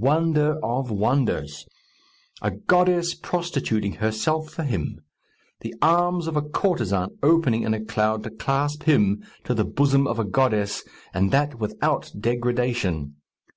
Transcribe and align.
Wonder 0.00 0.58
of 0.60 0.90
wonders! 0.90 1.66
A 2.42 2.50
goddess 2.50 3.14
prostituting 3.14 3.92
herself 3.92 4.50
for 4.52 4.64
him! 4.64 4.98
The 5.60 5.72
arms 5.80 6.26
of 6.26 6.34
a 6.36 6.42
courtesan 6.42 7.10
opening 7.22 7.62
in 7.62 7.74
a 7.74 7.84
cloud 7.84 8.24
to 8.24 8.30
clasp 8.30 8.82
him 8.90 9.22
to 9.44 9.54
the 9.54 9.64
bosom 9.64 10.08
of 10.08 10.18
a 10.18 10.24
goddess, 10.24 10.82
and 11.14 11.30
that 11.30 11.60
without 11.60 12.10
degradation! 12.18 13.14